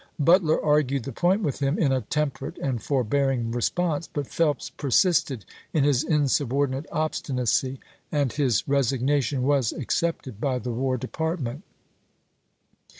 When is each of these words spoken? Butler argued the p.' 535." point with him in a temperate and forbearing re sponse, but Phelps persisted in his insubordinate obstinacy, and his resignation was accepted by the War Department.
Butler 0.17 0.59
argued 0.65 1.03
the 1.03 1.11
p.' 1.11 1.21
535." 1.21 1.21
point 1.21 1.43
with 1.45 1.59
him 1.59 1.77
in 1.77 1.91
a 1.95 2.01
temperate 2.01 2.57
and 2.57 2.81
forbearing 2.81 3.51
re 3.51 3.61
sponse, 3.61 4.09
but 4.11 4.25
Phelps 4.25 4.71
persisted 4.71 5.45
in 5.73 5.83
his 5.83 6.03
insubordinate 6.03 6.87
obstinacy, 6.91 7.79
and 8.11 8.33
his 8.33 8.67
resignation 8.67 9.43
was 9.43 9.71
accepted 9.71 10.41
by 10.41 10.57
the 10.57 10.71
War 10.71 10.97
Department. 10.97 11.61